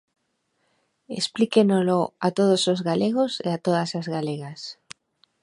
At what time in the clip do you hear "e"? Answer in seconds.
3.47-3.49